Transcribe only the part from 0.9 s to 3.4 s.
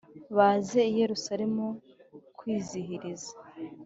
i Yerusalemu kwizihiriza